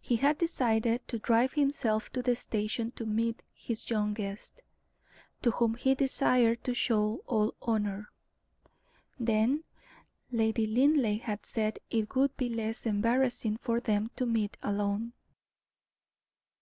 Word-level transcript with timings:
He 0.00 0.16
had 0.16 0.38
decided 0.38 1.06
to 1.08 1.18
drive 1.18 1.52
himself 1.52 2.10
to 2.14 2.22
the 2.22 2.34
station 2.34 2.90
to 2.92 3.04
meet 3.04 3.42
his 3.52 3.90
young 3.90 4.14
guest, 4.14 4.62
to 5.42 5.50
whom 5.50 5.74
he 5.74 5.94
desired 5.94 6.64
to 6.64 6.72
show 6.72 7.22
all 7.26 7.52
honor; 7.60 8.08
then 9.20 9.64
Lady 10.32 10.66
Linleigh 10.66 11.18
had 11.22 11.44
said 11.44 11.80
it 11.90 12.16
would 12.16 12.34
be 12.38 12.48
less 12.48 12.86
embarrassing 12.86 13.58
for 13.58 13.78
them 13.78 14.10
to 14.16 14.24
meet 14.24 14.56
alone. 14.62 15.12